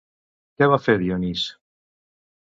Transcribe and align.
Què 0.61 0.67
va 0.71 0.79
fer 0.85 0.95
Dionís? 1.03 1.45